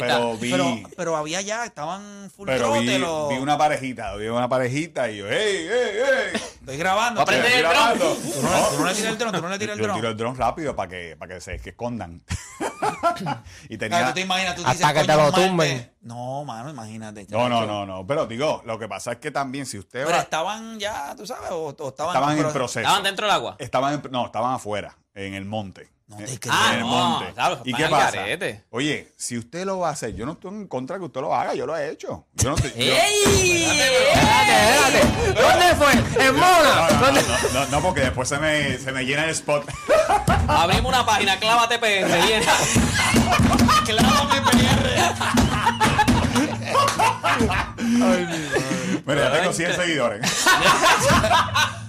Pero 0.00 0.36
vi, 0.38 0.50
Pero, 0.50 0.78
pero 0.96 1.16
había 1.16 1.40
ya, 1.42 1.64
estaban 1.66 2.30
full 2.34 2.46
pero 2.46 2.72
vi, 2.72 2.86
trote, 2.86 2.98
los- 2.98 3.28
vi 3.28 3.36
una 3.36 3.58
parejita, 3.58 4.16
vi 4.16 4.28
una 4.28 4.48
parejita 4.48 5.10
y 5.10 5.18
yo, 5.18 5.28
¡ey, 5.28 5.56
ey, 5.56 5.68
ey! 6.32 6.40
Estoy 6.70 6.78
grabando. 6.78 7.18
Va 7.18 7.22
a 7.22 7.26
prender 7.26 7.52
Estoy 7.52 7.64
el 7.92 7.98
dron. 7.98 7.98
Tú 7.98 8.42
no, 8.42 8.68
tú 8.68 8.78
no 8.78 8.86
le 8.86 8.94
tiras 8.94 9.12
el 9.12 9.18
dron, 9.18 9.32
tú 9.32 9.42
no 9.42 9.48
le 9.48 9.58
tiras 9.58 9.74
el 9.74 9.78
Yo 9.80 9.84
dron. 9.86 9.96
tiro 9.96 10.08
el 10.10 10.16
dron 10.16 10.36
rápido 10.36 10.76
para 10.76 10.88
que, 10.88 11.16
para 11.18 11.34
que 11.34 11.40
se 11.40 11.58
que 11.58 11.70
escondan. 11.70 12.22
y 13.68 13.76
tenía, 13.76 14.06
tú 14.08 14.14
te 14.14 14.20
imaginas, 14.20 14.54
tú 14.54 14.62
Hasta 14.64 14.88
dices, 14.92 15.02
que 15.02 15.06
te 15.12 15.16
lo 15.16 15.32
tumben. 15.32 15.92
No, 16.02 16.44
mano, 16.44 16.70
imagínate. 16.70 17.26
no, 17.28 17.48
no, 17.48 17.66
no, 17.66 17.84
no. 17.86 18.06
Pero 18.06 18.26
digo, 18.26 18.62
lo 18.64 18.78
que 18.78 18.86
pasa 18.88 19.12
es 19.12 19.18
que 19.18 19.30
también 19.30 19.66
si 19.66 19.78
usted 19.78 20.04
Pero 20.04 20.16
va, 20.16 20.22
estaban 20.22 20.78
ya, 20.78 21.14
tú 21.16 21.26
sabes, 21.26 21.50
o, 21.50 21.74
o 21.76 21.88
estaban, 21.88 22.14
estaban 22.14 22.36
en 22.36 22.42
pro- 22.44 22.52
proceso. 22.52 22.80
Estaban 22.80 23.02
dentro 23.02 23.26
del 23.26 23.34
agua. 23.34 23.56
Estaban 23.58 23.94
en- 23.94 24.12
no, 24.12 24.26
estaban 24.26 24.54
afuera, 24.54 24.96
en 25.14 25.34
el 25.34 25.44
monte. 25.44 25.90
No 26.10 26.16
te 26.16 26.40
creo. 26.40 26.52
Ah, 26.54 26.68
en 26.70 26.74
el 26.74 26.80
no, 26.80 26.86
monte. 26.88 27.32
claro, 27.34 27.62
¿Y 27.64 27.72
qué 27.72 27.86
pasa? 27.86 28.18
Oye, 28.70 29.12
si 29.16 29.38
usted 29.38 29.64
lo 29.64 29.78
va 29.78 29.90
a 29.90 29.92
hacer, 29.92 30.12
yo 30.16 30.26
no 30.26 30.32
estoy 30.32 30.50
en 30.50 30.66
contra 30.66 30.96
de 30.96 31.00
que 31.00 31.06
usted 31.06 31.20
lo 31.20 31.32
haga, 31.32 31.54
yo 31.54 31.66
lo 31.66 31.76
he 31.76 31.88
hecho. 31.88 32.26
Yo 32.34 32.50
no 32.50 32.56
estoy, 32.56 32.70
yo- 32.72 32.92
¡Ey! 32.94 33.62
Espérate, 34.12 35.00
espérate. 35.00 35.40
¿Dónde 35.40 35.74
fue? 35.76 36.26
¿En 36.26 36.34
Mona? 36.34 36.88
No, 36.90 37.12
no, 37.12 37.12
no, 37.12 37.52
no, 37.52 37.66
no, 37.66 37.80
porque 37.80 38.00
después 38.00 38.28
se 38.28 38.38
me, 38.38 38.76
se 38.78 38.90
me 38.90 39.04
llena 39.04 39.24
el 39.24 39.30
spot. 39.30 39.64
Abrimos 40.48 40.92
una 40.92 41.06
página, 41.06 41.38
clávate 41.38 41.78
PR. 41.78 42.06
Viene. 42.26 42.46
Clávame, 43.86 44.40
PR. 44.50 46.10
Mira, 49.06 49.22
ya 49.22 49.32
tengo 49.40 49.52
100 49.52 49.74
seguidores. 49.76 50.46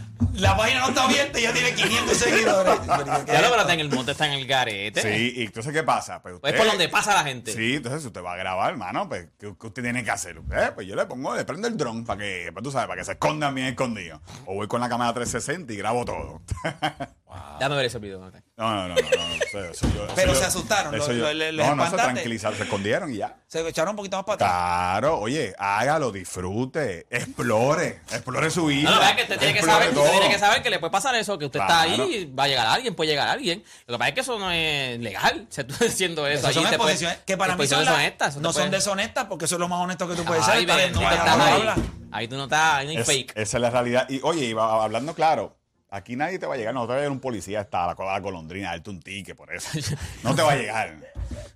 La 0.42 0.58
página 0.58 0.80
no 0.82 0.90
está 0.90 1.04
abierta 1.04 1.40
y 1.40 1.44
ya 1.44 1.54
tiene 1.54 1.74
500 1.76 2.18
seguidores. 2.18 2.80
Ya 3.28 3.42
lo 3.42 3.70
en 3.70 3.80
el 3.80 3.90
monte, 3.90 4.12
está 4.12 4.26
en 4.26 4.34
el 4.34 4.48
garete. 4.48 5.02
Sí, 5.02 5.34
y 5.38 5.44
entonces, 5.44 5.72
¿qué 5.72 5.84
pasa? 5.84 6.22
Pues 6.22 6.34
Es 6.34 6.36
usted- 6.38 6.58
por 6.58 6.66
donde 6.66 6.90
pasa 6.90 7.14
la 7.14 7.24
gente. 7.24 7.54
Sí, 7.54 7.76
entonces 7.76 8.04
usted 8.04 8.24
va 8.24 8.34
a 8.34 8.38
grabar, 8.38 8.72
hermano, 8.72 9.08
pues, 9.08 9.28
¿qué, 9.40 9.54
qué 9.60 9.68
usted 9.68 9.84
tiene 9.84 10.04
que 10.04 10.10
hacer? 10.12 10.38
Eh, 10.52 10.72
pues 10.74 10.88
yo 10.88 10.96
le 10.96 11.06
pongo, 11.06 11.36
le 11.36 11.46
prendo 11.46 11.68
el 11.68 11.78
dron 11.78 12.04
para 12.04 12.20
que, 12.22 12.50
pues, 12.52 12.64
tú 12.64 12.72
sabes, 12.72 12.88
para 12.88 13.00
que 13.00 13.06
se 13.06 13.12
escondan 13.14 13.54
bien 13.54 13.68
escondidos. 13.68 14.20
O 14.46 14.56
voy 14.56 14.68
con 14.68 14.82
la 14.82 14.90
cámara 14.90 15.14
360 15.14 15.74
y 15.74 15.78
grabo 15.78 16.06
todo. 16.06 16.42
Déjame 17.60 17.76
ver 17.76 17.86
ese 17.86 18.00
video. 18.00 18.20
No, 18.20 18.30
no, 18.30 18.88
no, 18.88 18.88
no. 18.90 18.96
no, 18.96 18.98
eso- 19.46 19.64
eso 19.64 19.88
Pero 20.16 20.34
yo- 20.34 20.40
se 20.40 20.46
asustaron, 20.46 20.94
eso 20.96 21.08
lo- 21.08 21.14
yo- 21.14 21.24
lo- 21.26 21.34
le- 21.34 21.52
les 21.52 21.66
no, 21.66 21.76
no, 21.76 21.84
se 21.84 21.86
espantaste. 21.88 22.14
tranquilizaron, 22.14 22.58
se 22.58 22.64
escondieron 22.64 23.14
y 23.14 23.18
ya. 23.18 23.36
Se 23.48 23.68
echaron 23.68 23.92
un 23.92 23.96
poquito 23.98 24.18
más 24.18 24.26
para 24.26 24.36
atrás. 24.36 24.50
Claro, 24.52 25.20
oye, 25.20 25.54
hágalo, 25.58 26.12
disfrute, 26.12 27.06
explore, 27.10 28.02
explore 28.12 28.50
su 28.52 28.64
No, 28.66 28.72
isla. 28.72 28.90
la 28.92 28.98
verdad 28.98 29.10
es 29.12 29.16
que 29.16 29.22
usted 29.24 29.38
tiene 29.40 29.54
que 29.54 29.60
explore 29.60 29.86
saber, 29.86 29.98
usted 29.98 30.12
tiene 30.20 30.30
que 30.34 30.40
saber 30.40 30.64
que 30.64 30.70
le 30.70 30.80
puede 30.80 30.92
pasar 30.92 31.16
eso, 31.16 31.38
que 31.38 31.46
usted 31.46 31.60
está 31.60 31.86
Claro. 31.86 32.04
ahí 32.04 32.34
va 32.38 32.44
a 32.44 32.48
llegar 32.48 32.68
alguien, 32.68 32.96
puede 32.96 33.10
llegar 33.12 33.28
alguien. 33.28 33.64
Lo 33.88 33.94
que 33.94 33.98
pasa 34.00 34.10
es 34.10 34.16
que 34.16 34.22
eso 34.22 34.40
no 34.40 34.52
es 34.52 35.00
legal. 35.00 35.46
Se 35.50 35.64
tú 35.64 35.74
diciendo 35.80 36.26
eso. 36.28 36.40
Esas 36.40 36.50
allí 36.58 36.62
son 36.64 36.70
te 36.72 36.78
puede- 36.78 36.92
exposiciones 36.94 37.20
que 37.26 37.38
para 37.38 37.56
mí 37.56 37.68
son 37.68 37.80
exposiciones 37.80 37.86
las- 37.86 37.96
deshonestas, 37.98 38.30
eso 38.30 38.38
te 38.40 38.44
no 38.44 38.54
son 38.54 38.62
puede- 38.64 38.76
deshonestas 38.78 39.26
porque 39.26 39.46
eso 39.46 39.56
es 39.56 39.60
lo 39.60 39.68
más 39.68 39.80
honesto 39.80 40.08
que 40.08 40.16
tú 40.16 40.24
puedes 40.26 40.44
ser. 40.46 40.56
Ay, 40.56 40.66
tú 40.66 41.00
no 41.02 41.10
estás 41.12 41.40
ahí. 42.12 42.28
Tú 42.28 42.36
no 42.36 42.44
estás, 42.44 42.74
ahí 42.76 42.86
no 42.88 42.92
hay 42.92 42.98
Es- 42.98 43.06
fake. 43.08 43.34
Esa 43.36 43.58
es 43.58 43.62
la 43.62 43.70
realidad. 43.70 44.10
Y 44.10 44.20
oye, 44.24 44.54
va- 44.54 44.84
hablando 44.84 45.14
claro, 45.14 45.58
aquí 45.92 46.16
nadie 46.16 46.40
te 46.40 46.46
va 46.48 46.56
a 46.56 46.58
llegar. 46.58 46.74
No 46.74 46.82
te 46.84 46.88
va 46.88 46.94
a 46.96 46.98
llegar 46.98 47.12
un 47.12 47.20
policía 47.20 47.60
hasta 47.62 47.86
la 47.88 47.96
la 48.06 48.20
golondrina 48.20 48.70
a 48.70 48.72
darte 48.74 48.90
un 48.90 49.00
ticket 49.02 49.36
por 49.38 49.54
eso. 49.54 49.70
No 50.24 50.34
te 50.34 50.42
va 50.42 50.54
a 50.54 50.56
llegar. 50.56 50.96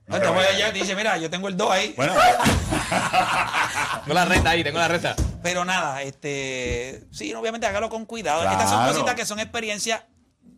No 0.07 0.17
No, 0.17 0.21
te 0.21 0.27
voy 0.27 0.43
allá 0.45 0.69
y 0.69 0.73
te 0.73 0.79
dice, 0.79 0.95
mira, 0.95 1.17
yo 1.17 1.29
tengo 1.29 1.47
el 1.47 1.57
2 1.57 1.71
ahí. 1.71 1.93
Bueno, 1.97 2.13
Tengo 4.03 4.13
la 4.13 4.25
renta 4.25 4.49
ahí, 4.51 4.63
tengo 4.63 4.77
la 4.77 4.87
renta. 4.87 5.15
Pero 5.41 5.65
nada, 5.65 6.01
este, 6.03 7.03
sí, 7.11 7.33
obviamente 7.33 7.65
hágalo 7.65 7.89
con 7.89 8.05
cuidado. 8.05 8.43
Estas 8.43 8.69
son 8.69 8.79
Claro. 8.79 8.93
cositas 8.93 9.15
que 9.15 9.25
son 9.25 9.39
experiencias. 9.39 10.03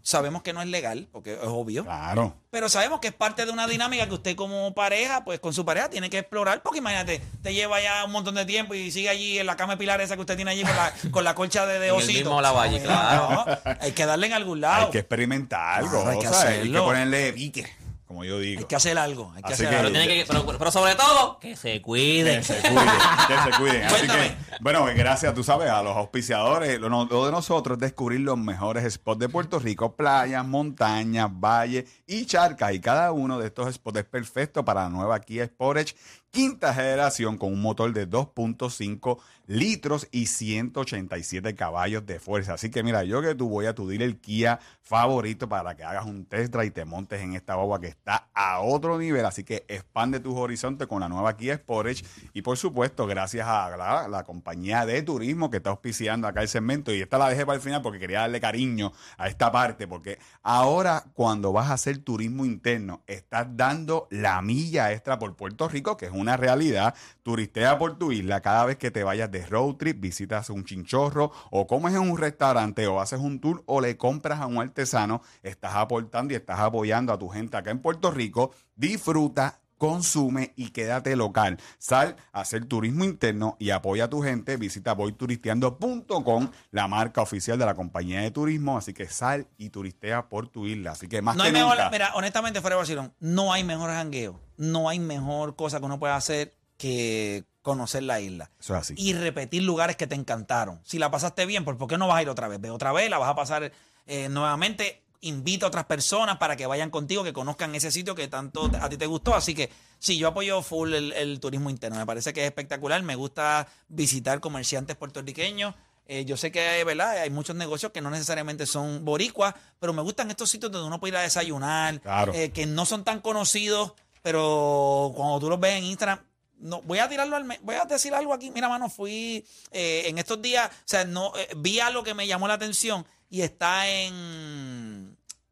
Sabemos 0.07 0.41
que 0.41 0.53
no 0.53 0.61
es 0.61 0.69
legal, 0.69 1.09
porque 1.11 1.33
es 1.33 1.39
obvio. 1.43 1.83
claro. 1.83 2.33
Pero 2.49 2.69
sabemos 2.69 3.01
que 3.01 3.09
es 3.09 3.13
parte 3.13 3.45
de 3.45 3.51
una 3.51 3.67
dinámica 3.67 4.07
que 4.07 4.13
usted 4.13 4.35
como 4.37 4.73
pareja, 4.73 5.25
pues 5.25 5.41
con 5.41 5.53
su 5.53 5.65
pareja 5.65 5.89
tiene 5.89 6.09
que 6.09 6.17
explorar, 6.19 6.61
porque 6.63 6.79
imagínate, 6.79 7.21
te 7.43 7.53
lleva 7.53 7.81
ya 7.81 8.05
un 8.05 8.13
montón 8.13 8.35
de 8.35 8.45
tiempo 8.45 8.73
y 8.73 8.89
sigue 8.89 9.09
allí 9.09 9.37
en 9.37 9.45
la 9.45 9.57
cama 9.57 9.73
de 9.73 9.77
pilar 9.79 9.99
esa 9.99 10.15
que 10.15 10.21
usted 10.21 10.37
tiene 10.37 10.51
allí 10.51 10.61
con 10.63 10.75
la, 10.77 10.93
con 11.11 11.23
la 11.25 11.35
colcha 11.35 11.65
de, 11.65 11.79
de 11.79 11.89
En 11.89 11.95
el 11.95 12.01
osito. 12.01 12.19
mismo 12.19 12.41
lavalle, 12.41 12.79
No, 12.79 12.85
claro. 12.85 13.45
no, 13.45 13.73
hay 13.81 13.91
que 13.91 14.05
darle 14.05 14.27
en 14.27 14.33
algún 14.33 14.61
lado. 14.61 14.85
Hay 14.85 14.91
que 14.91 14.99
experimentar 14.99 15.79
algo. 15.79 15.89
Claro, 15.91 16.09
hay 16.11 16.19
que 16.19 16.27
¿sabes? 16.27 16.39
Hay 16.45 16.53
que 16.53 16.59
hacerlo. 16.61 16.85
ponerle 16.85 17.33
pique, 17.33 17.67
como 18.07 18.23
yo 18.23 18.39
digo. 18.39 18.59
Hay 18.61 18.65
que 18.65 18.75
hacer 18.75 18.97
algo. 18.97 19.31
Hay 19.35 19.43
que 19.43 19.53
Así 19.53 19.63
hacer 19.65 19.69
que- 19.69 19.75
algo. 19.75 19.91
Pero, 19.91 20.05
tiene 20.05 20.23
que, 20.25 20.31
pero, 20.31 20.57
pero 20.57 20.71
sobre 20.71 20.95
todo, 20.95 21.39
que 21.39 21.55
se 21.55 21.81
cuide. 21.81 22.37
Que 22.37 22.43
se 22.43 22.61
cuiden, 22.61 22.87
que 23.27 23.51
se 23.51 23.57
cuiden. 23.59 23.83
Así 23.83 23.95
Cuéntame. 23.95 24.27
que, 24.29 24.35
bueno, 24.61 24.85
gracias, 24.95 25.33
tú 25.33 25.43
sabes, 25.43 25.69
a 25.69 25.83
los 25.83 25.95
auspiciadores. 25.95 26.79
Lo, 26.79 26.89
lo 26.89 27.25
de 27.25 27.31
nosotros 27.31 27.75
es 27.77 27.81
descubrir 27.81 28.21
los 28.21 28.37
mejores 28.37 28.91
spots 28.93 29.19
de 29.19 29.29
Puerto 29.29 29.59
Rico: 29.59 29.95
playas, 29.95 30.45
montañas, 30.45 31.29
valles 31.31 31.85
y 32.07 32.25
charcas. 32.25 32.73
Y 32.73 32.79
cada 32.79 33.11
uno 33.11 33.37
de 33.37 33.47
estos 33.47 33.73
spots 33.75 33.99
es 33.99 34.05
perfecto 34.05 34.63
para 34.65 34.83
la 34.83 34.89
nueva 34.89 35.19
Kia 35.19 35.45
Sportage 35.45 35.95
quinta 36.29 36.71
generación 36.73 37.37
con 37.37 37.51
un 37.53 37.61
motor 37.61 37.91
de 37.93 38.07
2.5 38.07 39.17
litros 39.47 40.07
y 40.11 40.27
187 40.27 41.55
caballos 41.55 42.05
de 42.05 42.19
fuerza. 42.19 42.53
Así 42.53 42.69
que 42.69 42.83
mira, 42.83 43.03
yo 43.03 43.21
que 43.21 43.33
tú 43.33 43.49
voy 43.49 43.65
a 43.65 43.73
tu 43.73 43.87
dealer 43.87 44.17
Kia 44.19 44.59
favorito 44.81 45.47
para 45.49 45.75
que 45.75 45.83
hagas 45.83 46.05
un 46.05 46.25
test 46.25 46.51
drive 46.53 46.67
y 46.67 46.71
te 46.71 46.85
montes 46.85 47.21
en 47.21 47.33
esta 47.33 47.55
guagua 47.55 47.79
que 47.79 47.87
está 47.87 47.96
a 48.07 48.59
otro 48.61 48.97
nivel. 48.97 49.25
Así 49.25 49.43
que 49.43 49.65
expande 49.67 50.19
tus 50.19 50.35
horizontes 50.35 50.87
con 50.87 50.99
la 50.99 51.09
nueva 51.09 51.35
Kia 51.35 51.55
Sportage. 51.55 52.03
Y 52.33 52.41
por 52.41 52.57
supuesto, 52.57 53.05
gracias 53.07 53.47
a 53.47 53.75
la, 53.75 54.07
la 54.07 54.23
compañía 54.23 54.85
de 54.85 55.01
turismo 55.01 55.49
que 55.49 55.57
está 55.57 55.71
auspiciando 55.71 56.27
acá 56.27 56.41
el 56.41 56.47
segmento. 56.47 56.93
Y 56.93 57.01
esta 57.01 57.17
la 57.17 57.29
dejé 57.29 57.45
para 57.45 57.57
el 57.57 57.61
final 57.61 57.81
porque 57.81 57.99
quería 57.99 58.21
darle 58.21 58.39
cariño 58.39 58.93
a 59.17 59.27
esta 59.27 59.51
parte. 59.51 59.87
Porque 59.87 60.19
ahora 60.43 61.03
cuando 61.13 61.51
vas 61.51 61.69
a 61.69 61.73
hacer 61.73 61.97
turismo 61.99 62.45
interno, 62.45 63.01
estás 63.07 63.47
dando 63.55 64.07
la 64.11 64.41
milla 64.41 64.91
extra 64.91 65.19
por 65.19 65.35
Puerto 65.35 65.67
Rico, 65.67 65.97
que 65.97 66.05
es 66.05 66.11
una 66.13 66.37
realidad. 66.37 66.95
Turistea 67.23 67.77
por 67.77 67.97
tu 67.97 68.11
isla 68.11 68.41
cada 68.41 68.65
vez 68.65 68.77
que 68.77 68.91
te 68.91 69.03
vayas 69.03 69.29
de 69.31 69.45
road 69.45 69.75
trip, 69.75 69.99
visitas 69.99 70.49
un 70.49 70.63
chinchorro 70.63 71.31
o 71.51 71.67
comes 71.67 71.93
en 71.93 72.01
un 72.01 72.17
restaurante 72.17 72.87
o 72.87 73.01
haces 73.01 73.19
un 73.19 73.39
tour 73.39 73.63
o 73.65 73.81
le 73.81 73.97
compras 73.97 74.39
a 74.39 74.45
un 74.45 74.57
artesano, 74.57 75.21
estás 75.43 75.75
aportando 75.75 76.33
y 76.33 76.37
estás 76.37 76.59
apoyando 76.59 77.11
a 77.11 77.17
tu 77.17 77.27
gente 77.27 77.57
acá 77.57 77.71
en 77.71 77.79
Puerto 77.79 77.96
Rico. 78.01 78.51
Disfruta 78.75 79.59
consume 79.77 80.53
y 80.55 80.69
quédate 80.69 81.15
local. 81.15 81.57
Sal 81.77 82.15
a 82.31 82.41
hacer 82.41 82.65
turismo 82.65 83.03
interno 83.03 83.55
y 83.59 83.69
apoya 83.69 84.05
a 84.05 84.09
tu 84.09 84.21
gente. 84.21 84.57
Visita 84.57 84.93
voyturisteando.com, 84.93 86.51
la 86.71 86.87
marca 86.87 87.21
oficial 87.21 87.57
de 87.57 87.65
la 87.65 87.75
compañía 87.75 88.21
de 88.21 88.31
turismo. 88.31 88.77
Así 88.77 88.93
que 88.93 89.07
sal 89.07 89.47
y 89.57 89.69
turistea 89.69 90.29
por 90.29 90.47
tu 90.47 90.67
isla. 90.67 90.91
Así 90.91 91.07
que 91.07 91.21
más 91.21 91.35
No 91.35 91.43
que 91.43 91.47
hay 91.49 91.53
mejor, 91.53 91.77
mira, 91.91 92.11
honestamente, 92.15 92.61
fuera 92.61 92.75
de 92.75 92.81
vacilón, 92.81 93.13
no 93.19 93.53
hay 93.53 93.63
mejor 93.63 93.89
jangueo, 93.89 94.39
no 94.57 94.89
hay 94.89 94.99
mejor 94.99 95.55
cosa 95.55 95.79
que 95.79 95.85
uno 95.85 95.99
pueda 95.99 96.15
hacer 96.15 96.53
que 96.77 97.45
conocer 97.61 98.03
la 98.03 98.19
isla. 98.21 98.51
Eso 98.59 98.75
es 98.75 98.81
así. 98.81 98.95
Y 98.97 99.13
repetir 99.13 99.63
lugares 99.63 99.95
que 99.95 100.07
te 100.07 100.15
encantaron. 100.15 100.79
Si 100.83 100.99
la 100.99 101.11
pasaste 101.11 101.45
bien, 101.45 101.65
pues 101.65 101.75
¿por 101.77 101.87
qué 101.87 101.97
no 101.97 102.07
vas 102.07 102.17
a 102.17 102.21
ir 102.21 102.29
otra 102.29 102.47
vez? 102.47 102.61
Ve 102.61 102.69
otra 102.69 102.91
vez, 102.91 103.09
la 103.09 103.17
vas 103.17 103.29
a 103.29 103.35
pasar 103.35 103.71
eh, 104.05 104.29
nuevamente. 104.29 105.03
Invita 105.21 105.65
a 105.65 105.69
otras 105.69 105.85
personas 105.85 106.37
para 106.37 106.55
que 106.55 106.65
vayan 106.67 106.89
contigo, 106.89 107.23
que 107.23 107.33
conozcan 107.33 107.73
ese 107.75 107.91
sitio 107.91 108.13
que 108.15 108.27
tanto 108.27 108.69
a 108.79 108.87
ti 108.89 108.97
te 108.97 109.05
gustó. 109.07 109.33
Así 109.35 109.55
que 109.55 109.69
sí, 109.99 110.17
yo 110.17 110.27
apoyo 110.27 110.61
full 110.61 110.93
el, 110.93 111.11
el 111.13 111.39
turismo 111.39 111.69
interno. 111.69 111.97
Me 111.97 112.05
parece 112.05 112.33
que 112.33 112.41
es 112.41 112.45
espectacular. 112.47 113.01
Me 113.03 113.15
gusta 113.15 113.67
visitar 113.87 114.39
comerciantes 114.39 114.95
puertorriqueños. 114.95 115.73
Eh, 116.09 116.23
yo 116.23 116.37
sé 116.37 116.51
que 116.51 116.83
¿verdad? 116.85 117.17
hay 117.17 117.29
muchos 117.29 117.55
negocios 117.55 117.91
que 117.91 117.99
no 117.99 118.09
necesariamente 118.09 118.65
son 118.65 119.03
boricuas, 119.03 119.53
pero 119.79 119.91
me 119.91 120.01
gustan 120.01 120.29
estos 120.31 120.49
sitios 120.49 120.71
donde 120.71 120.87
uno 120.87 120.99
puede 121.01 121.11
ir 121.13 121.17
a 121.17 121.21
desayunar, 121.21 121.99
Claro. 121.99 122.31
eh, 122.33 122.51
que 122.51 122.65
no 122.65 122.85
son 122.85 123.03
tan 123.03 123.19
conocidos, 123.19 123.91
pero 124.21 125.11
cuando 125.15 125.39
tú 125.39 125.49
los 125.49 125.59
ves 125.59 125.73
en 125.75 125.83
Instagram, 125.83 126.19
no, 126.59 126.81
voy 126.83 126.99
a 126.99 127.09
tirarlo 127.09 127.35
al 127.35 127.43
voy 127.61 127.75
a 127.75 127.83
decir 127.85 128.13
algo 128.13 128.33
aquí. 128.33 128.51
Mira, 128.51 128.69
mano, 128.69 128.89
fui 128.89 129.45
eh, 129.71 130.03
en 130.05 130.17
estos 130.17 130.41
días, 130.41 130.69
o 130.71 130.73
sea, 130.85 131.03
no 131.03 131.33
eh, 131.35 131.49
vi 131.57 131.79
algo 131.81 132.03
que 132.03 132.13
me 132.13 132.25
llamó 132.25 132.47
la 132.47 132.53
atención 132.53 133.05
y 133.29 133.41
está 133.41 133.89
en, 133.89 135.06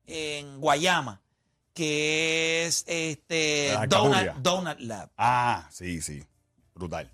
en 0.07 0.59
Guayama, 0.59 1.21
que 1.73 2.65
es 2.65 2.83
este 2.87 3.73
La. 3.73 3.85
Donut 4.37 4.79
Lab. 4.79 5.09
Ah, 5.17 5.67
sí, 5.71 6.01
sí. 6.01 6.23
Brutal. 6.73 7.11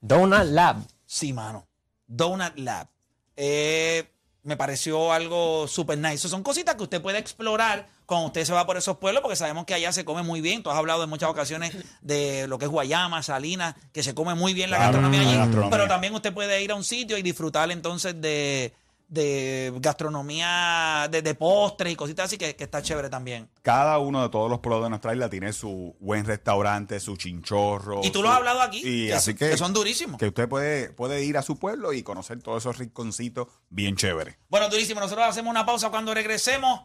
Donut 0.00 0.44
Lab. 0.44 0.76
Sí, 1.06 1.32
mano. 1.32 1.66
Donut 2.06 2.56
Lab. 2.56 2.88
Eh, 3.36 4.10
me 4.42 4.56
pareció 4.56 5.12
algo 5.12 5.66
súper 5.66 5.98
nice. 5.98 6.14
Eso 6.14 6.28
son 6.28 6.42
cositas 6.42 6.74
que 6.76 6.82
usted 6.82 7.00
puede 7.02 7.18
explorar 7.18 7.88
cuando 8.06 8.26
usted 8.26 8.44
se 8.44 8.52
va 8.52 8.66
por 8.66 8.76
esos 8.76 8.98
pueblos, 8.98 9.22
porque 9.22 9.36
sabemos 9.36 9.64
que 9.64 9.72
allá 9.72 9.90
se 9.90 10.04
come 10.04 10.22
muy 10.22 10.42
bien. 10.42 10.62
Tú 10.62 10.70
has 10.70 10.76
hablado 10.76 11.02
en 11.02 11.08
muchas 11.10 11.30
ocasiones 11.30 11.74
de 12.02 12.46
lo 12.46 12.58
que 12.58 12.66
es 12.66 12.70
Guayama, 12.70 13.22
Salinas, 13.22 13.74
que 13.92 14.02
se 14.02 14.14
come 14.14 14.34
muy 14.34 14.52
bien 14.52 14.68
la 14.70 14.76
Claro, 14.76 14.92
gastronomía 14.92 15.22
la 15.22 15.28
allí. 15.28 15.38
gastronomía. 15.38 15.70
Pero 15.70 15.88
también 15.88 16.14
usted 16.14 16.34
puede 16.34 16.62
ir 16.62 16.70
a 16.70 16.74
un 16.74 16.84
sitio 16.84 17.16
y 17.16 17.22
disfrutar 17.22 17.70
entonces 17.70 18.20
de, 18.20 18.74
de 19.14 19.72
gastronomía, 19.76 21.08
de, 21.10 21.22
de 21.22 21.34
postres 21.34 21.92
y 21.92 21.96
cositas 21.96 22.26
así, 22.26 22.36
que, 22.38 22.56
que 22.56 22.64
está 22.64 22.82
chévere 22.82 23.08
también. 23.08 23.48
Cada 23.62 23.98
uno 23.98 24.22
de 24.22 24.28
todos 24.28 24.50
los 24.50 24.60
pueblos 24.60 24.82
de 24.84 24.90
nuestra 24.90 25.12
isla 25.12 25.30
tiene 25.30 25.52
su 25.52 25.96
buen 26.00 26.24
restaurante, 26.24 27.00
su 27.00 27.16
chinchorro. 27.16 28.00
Y 28.04 28.10
tú 28.10 28.18
su- 28.18 28.22
lo 28.24 28.30
has 28.30 28.36
hablado 28.38 28.60
aquí, 28.60 28.82
Y 28.84 29.06
que 29.08 29.14
así 29.14 29.30
son- 29.30 29.38
que, 29.38 29.50
que 29.50 29.56
son 29.56 29.72
durísimos. 29.72 30.18
Que 30.18 30.28
usted 30.28 30.48
puede, 30.48 30.90
puede 30.90 31.24
ir 31.24 31.38
a 31.38 31.42
su 31.42 31.58
pueblo 31.58 31.92
y 31.92 32.02
conocer 32.02 32.42
todos 32.42 32.62
esos 32.62 32.78
rinconcitos 32.78 33.48
bien 33.70 33.96
chéveres. 33.96 34.36
Bueno, 34.48 34.68
durísimo. 34.68 35.00
Nosotros 35.00 35.26
hacemos 35.26 35.50
una 35.50 35.64
pausa 35.64 35.90
cuando 35.90 36.12
regresemos. 36.12 36.82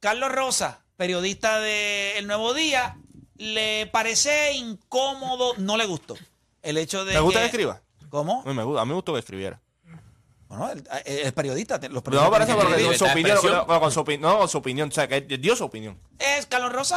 Carlos 0.00 0.30
Rosa, 0.32 0.84
periodista 0.96 1.60
de 1.60 2.18
El 2.18 2.26
Nuevo 2.26 2.52
Día, 2.54 2.98
le 3.36 3.86
parece 3.86 4.52
incómodo, 4.52 5.54
no 5.58 5.76
le 5.76 5.86
gustó. 5.86 6.14
El 6.62 6.76
hecho 6.78 7.04
de 7.04 7.14
¿Me 7.14 7.20
gusta 7.20 7.40
que 7.40 7.44
que 7.44 7.46
escriba? 7.50 7.82
¿Cómo? 8.10 8.42
A 8.44 8.48
mí 8.48 8.54
me 8.54 8.62
gusta, 8.62 8.82
a 8.82 8.84
mí 8.84 8.90
me 8.90 8.94
gustó 8.94 9.12
que 9.14 9.18
escribiera. 9.20 9.60
Bueno, 10.58 10.72
él- 10.72 10.88
él 11.04 11.18
es 11.26 11.32
periodista. 11.32 11.78
Los 11.88 11.92
No, 11.92 12.02
pero 12.02 12.28
con 12.30 12.46
su 12.46 13.04
opinión, 13.04 13.32
expresión. 13.32 13.64
pero 13.66 13.80
con 13.80 13.92
su 13.92 14.00
opinión, 14.00 14.22
no, 14.32 14.38
con 14.38 14.48
su 14.48 14.58
opinión, 14.58 14.88
o 14.88 14.92
sea, 14.92 15.08
que 15.08 15.16
él 15.28 15.40
dio 15.40 15.56
su 15.56 15.64
opinión. 15.64 15.98
Es, 16.18 16.46
Carlos 16.46 16.72
Rosa 16.72 16.96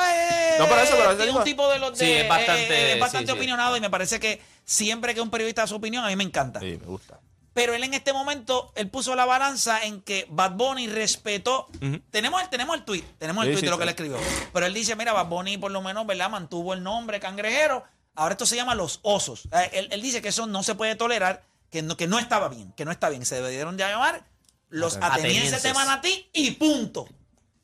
es, 0.54 0.60
No, 0.60 0.66
pero 0.68 0.82
eso, 0.82 0.96
pero 0.98 1.12
eso 1.24 1.38
un 1.38 1.44
tipo 1.44 1.70
de 1.70 1.80
los 1.80 1.98
de, 1.98 2.06
Sí, 2.06 2.12
es 2.14 2.30
bastante- 2.30 2.68
eh, 2.74 2.94
es 2.94 3.00
bastante 3.00 3.28
sí, 3.28 3.32
sí. 3.34 3.38
opinionado 3.38 3.78
y 3.78 3.82
me 3.82 3.90
parece 3.90 4.20
que 4.20 4.42
siempre 4.66 5.14
que 5.16 5.22
un 5.22 5.30
periodista 5.30 5.62
da 5.62 5.68
su 5.68 5.76
opinión, 5.76 6.04
a 6.04 6.08
mí 6.08 6.16
me 6.16 6.24
encanta. 6.24 6.60
Sí, 6.60 6.78
me 6.80 6.86
gusta. 6.88 7.20
Pero 7.54 7.74
él 7.74 7.84
en 7.84 7.96
este 7.96 8.14
momento, 8.14 8.72
él 8.76 8.88
puso 8.90 9.16
la 9.16 9.26
balanza 9.26 9.84
en 9.84 10.02
que 10.02 10.28
Bad 10.30 10.52
Bunny 10.52 10.88
respetó. 10.88 11.68
Tenemos, 12.12 12.42
el, 12.44 12.50
tenemos 12.50 12.76
el 12.76 12.86
tweet, 12.86 13.04
tenemos 13.18 13.46
el 13.46 13.50
Sí, 13.50 13.54
tweet 13.54 13.60
sí, 13.62 13.66
de 13.66 13.72
lo 13.72 13.78
que 13.78 13.84
sí. 13.84 13.84
él 13.84 13.90
escribió. 13.90 14.18
Pero 14.54 14.66
él 14.68 14.74
dice, 14.76 14.96
mira, 14.96 15.12
Bad 15.14 15.26
Bunny 15.26 15.58
por 15.58 15.72
lo 15.72 15.82
menos, 15.82 16.06
¿verdad? 16.06 16.30
Mantuvo 16.30 16.74
el 16.76 16.84
nombre 16.84 17.20
cangrejero. 17.20 17.84
Ahora 18.14 18.34
esto 18.34 18.46
se 18.46 18.56
llama 18.56 18.76
los 18.76 19.00
osos. 19.02 19.48
Eh, 19.52 19.70
Él, 19.74 19.88
él 19.92 20.02
dice 20.04 20.22
que 20.22 20.30
eso 20.30 20.46
no 20.46 20.62
se 20.62 20.76
puede 20.76 20.96
tolerar, 20.96 21.44
que 21.70 21.82
no, 21.82 21.98
que 21.98 22.08
no 22.08 22.20
estaba 22.20 22.50
bien, 22.50 22.72
que 22.74 22.86
no 22.86 22.92
está 22.92 23.10
bien. 23.10 23.26
Se 23.26 23.42
debieron 23.42 23.78
de 23.78 23.84
llamar 23.84 24.26
los 24.70 24.98
atenienses 25.02 25.64
de. 25.64 25.74
Manatí 25.74 26.30
y 26.34 26.52
punto. 26.52 27.08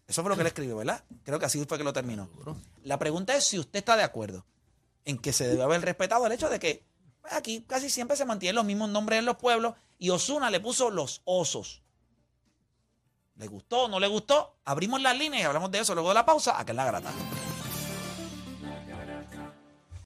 Eso 0.08 0.22
fue 0.22 0.30
lo 0.30 0.36
que 0.36 0.42
él 0.42 0.48
escribió, 0.48 0.78
¿verdad? 0.78 1.04
Creo 1.24 1.40
que 1.40 1.46
así 1.46 1.64
fue 1.66 1.78
que 1.78 1.84
lo 1.84 1.94
terminó. 1.94 2.30
La 2.84 3.00
pregunta 3.00 3.36
es 3.36 3.46
si 3.46 3.58
usted 3.58 3.80
está 3.80 3.96
de 3.96 4.04
acuerdo 4.04 4.46
en 5.06 5.18
que 5.18 5.34
se 5.34 5.48
debe 5.48 5.64
haber 5.64 5.82
respetado 5.82 6.26
el 6.26 6.32
hecho 6.32 6.50
de 6.50 6.60
que 6.60 6.86
pues, 7.22 7.34
aquí 7.34 7.64
casi 7.68 7.90
siempre 7.90 8.18
se 8.18 8.26
mantienen 8.26 8.56
los 8.56 8.66
mismos 8.66 8.90
nombres 8.90 9.20
en 9.20 9.26
los 9.26 9.38
pueblos 9.38 9.76
y 9.98 10.10
Osuna 10.10 10.50
le 10.50 10.60
puso 10.60 10.90
los 10.90 11.22
osos. 11.26 11.82
¿Le 13.36 13.48
gustó 13.48 13.84
o 13.84 13.88
no 13.88 14.00
le 14.00 14.08
gustó? 14.08 14.58
Abrimos 14.66 15.02
las 15.02 15.18
líneas 15.18 15.44
y 15.44 15.46
hablamos 15.46 15.72
de 15.72 15.80
eso 15.80 15.94
luego 15.96 16.10
de 16.10 16.16
la 16.16 16.26
pausa. 16.26 16.60
Acá 16.60 16.72
en 16.72 16.78
la 16.78 16.86
grata. 16.86 17.12